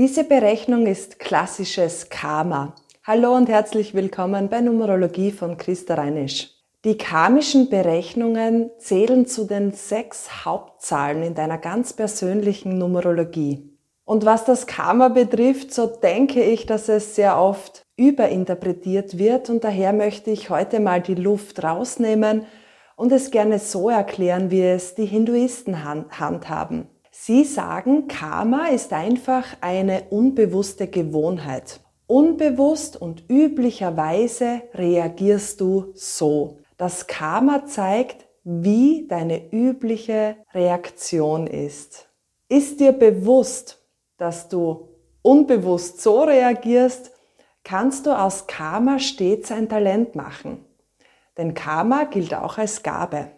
[0.00, 2.72] Diese Berechnung ist klassisches Karma.
[3.02, 6.52] Hallo und herzlich willkommen bei Numerologie von Christa Reinisch.
[6.84, 13.76] Die karmischen Berechnungen zählen zu den sechs Hauptzahlen in deiner ganz persönlichen Numerologie.
[14.04, 19.64] Und was das Karma betrifft, so denke ich, dass es sehr oft überinterpretiert wird und
[19.64, 22.46] daher möchte ich heute mal die Luft rausnehmen
[22.94, 26.86] und es gerne so erklären, wie es die Hinduisten handhaben.
[27.20, 31.80] Sie sagen, Karma ist einfach eine unbewusste Gewohnheit.
[32.06, 36.58] Unbewusst und üblicherweise reagierst du so.
[36.76, 42.08] Das Karma zeigt, wie deine übliche Reaktion ist.
[42.48, 43.84] Ist dir bewusst,
[44.16, 44.88] dass du
[45.20, 47.10] unbewusst so reagierst,
[47.64, 50.64] kannst du aus Karma stets ein Talent machen.
[51.36, 53.32] Denn Karma gilt auch als Gabe.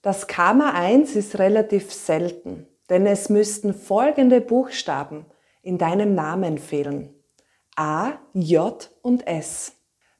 [0.00, 2.66] Das Karma 1 ist relativ selten.
[2.88, 5.26] Denn es müssten folgende Buchstaben
[5.62, 7.10] in deinem Namen fehlen.
[7.76, 9.72] A, J und S.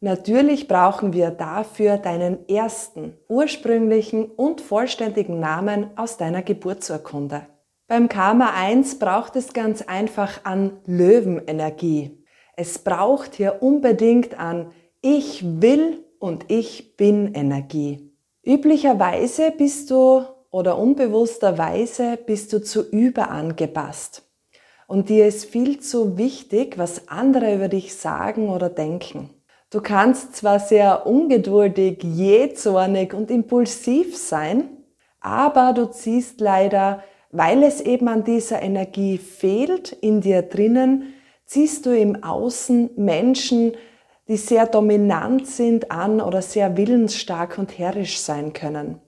[0.00, 7.46] Natürlich brauchen wir dafür deinen ersten, ursprünglichen und vollständigen Namen aus deiner Geburtsurkunde.
[7.86, 12.24] Beim Karma 1 braucht es ganz einfach an Löwenenergie.
[12.56, 18.10] Es braucht hier unbedingt an Ich will und Ich bin Energie.
[18.42, 20.24] Üblicherweise bist du
[20.54, 24.22] oder unbewussterweise bist du zu überangepasst.
[24.86, 29.30] Und dir ist viel zu wichtig, was andere über dich sagen oder denken.
[29.70, 34.68] Du kannst zwar sehr ungeduldig, jähzornig und impulsiv sein,
[35.18, 37.02] aber du ziehst leider,
[37.32, 41.14] weil es eben an dieser Energie fehlt in dir drinnen,
[41.46, 43.72] ziehst du im Außen Menschen,
[44.28, 49.00] die sehr dominant sind an oder sehr willensstark und herrisch sein können.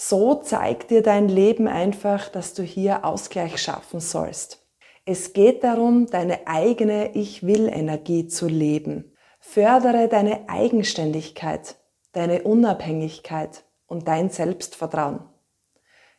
[0.00, 4.64] So zeigt dir dein Leben einfach, dass du hier Ausgleich schaffen sollst.
[5.04, 9.12] Es geht darum, deine eigene Ich will Energie zu leben.
[9.40, 11.80] Fördere deine Eigenständigkeit,
[12.12, 15.18] deine Unabhängigkeit und dein Selbstvertrauen.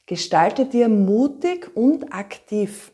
[0.07, 2.91] Gestalte dir mutig und aktiv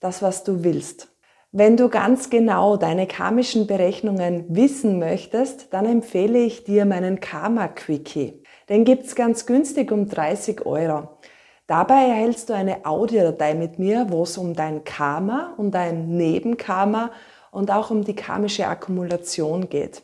[0.00, 1.14] das, was du willst.
[1.52, 7.68] Wenn du ganz genau deine karmischen Berechnungen wissen möchtest, dann empfehle ich dir meinen Karma
[7.68, 8.42] Quickie.
[8.68, 11.08] Den gibt's ganz günstig um 30 Euro.
[11.66, 17.10] Dabei erhältst du eine Audiodatei mit mir, wo es um dein Karma, um dein Nebenkarma
[17.50, 20.02] und auch um die karmische Akkumulation geht.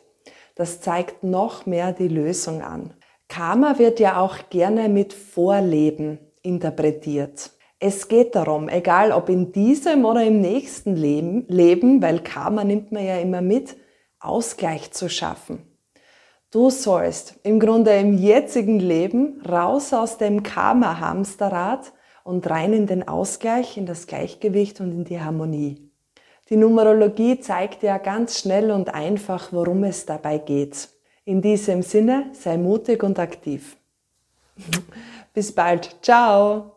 [0.55, 2.93] Das zeigt noch mehr die Lösung an.
[3.27, 7.51] Karma wird ja auch gerne mit Vorleben interpretiert.
[7.79, 12.91] Es geht darum, egal ob in diesem oder im nächsten Leben, Leben, weil Karma nimmt
[12.91, 13.75] man ja immer mit,
[14.19, 15.70] Ausgleich zu schaffen.
[16.51, 21.93] Du sollst im Grunde im jetzigen Leben raus aus dem Karma-Hamsterrad
[22.25, 25.89] und rein in den Ausgleich, in das Gleichgewicht und in die Harmonie.
[26.49, 30.89] Die Numerologie zeigt ja ganz schnell und einfach, worum es dabei geht.
[31.23, 33.77] In diesem Sinne, sei mutig und aktiv.
[35.33, 35.95] Bis bald.
[36.01, 36.75] Ciao.